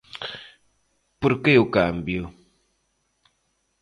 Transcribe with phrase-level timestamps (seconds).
[1.21, 2.23] Por que o cambio?